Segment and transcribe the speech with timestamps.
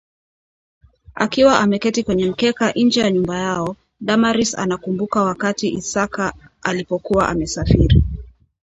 [1.15, 8.03] Akiwa ameketi kwenye mkeka nje ya nyumba yao, Damaris anakumbuka wakati Isaka alipokuwa amesafiri